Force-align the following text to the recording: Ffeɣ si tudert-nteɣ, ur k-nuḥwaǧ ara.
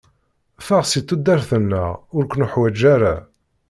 Ffeɣ 0.61 0.83
si 0.91 1.01
tudert-nteɣ, 1.07 1.89
ur 2.15 2.23
k-nuḥwaǧ 2.31 2.79
ara. 2.93 3.15